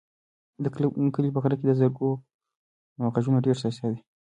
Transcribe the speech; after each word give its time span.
د 0.63 0.65
کلي 1.13 1.29
په 1.33 1.39
غره 1.43 1.55
کې 1.59 1.65
د 1.67 1.71
زرکو 1.79 2.09
غږونه 3.13 3.39
ډېر 3.45 3.55
ښایسته 3.61 3.87
دي. 3.91 3.99